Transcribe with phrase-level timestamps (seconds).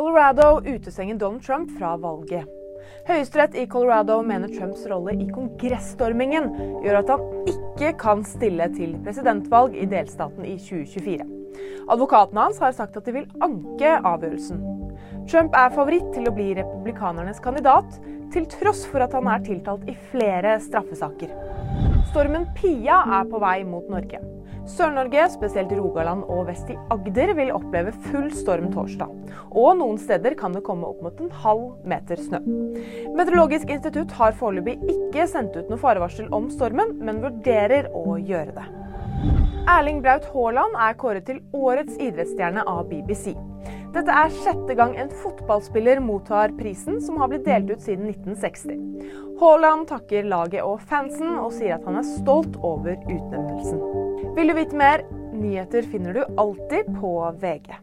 [0.00, 2.44] Colorado utestenger Donald Trump fra valget.
[3.04, 6.46] Høyesterett i Colorado mener Trumps rolle i kongressstormingen
[6.80, 11.28] gjør at han ikke kan stille til presidentvalg i delstaten i 2024.
[11.92, 14.64] Advokatene hans har sagt at de vil anke avgjørelsen.
[15.28, 18.00] Trump er favoritt til å bli republikanernes kandidat,
[18.32, 21.36] til tross for at han er tiltalt i flere straffesaker.
[22.08, 24.24] Stormen Pia er på vei mot Norge.
[24.70, 29.10] Sør-Norge, spesielt Rogaland og vest i Agder, vil oppleve full storm torsdag.
[29.50, 32.40] Og noen steder kan det komme opp mot en halv meter snø.
[33.16, 38.54] Meteorologisk institutt har foreløpig ikke sendt ut noe farevarsel om stormen, men vurderer å gjøre
[38.60, 38.68] det.
[39.70, 43.34] Erling Braut Haaland er kåret til årets idrettsstjerne av BBC.
[43.90, 48.78] Dette er sjette gang en fotballspiller mottar prisen, som har blitt delt ut siden 1960.
[49.40, 53.82] Haaland takker laget og fansen, og sier at han er stolt over utnevnelsen.
[54.36, 55.02] Vil du vite mer?
[55.34, 57.74] Nyheter finner du alltid på VG.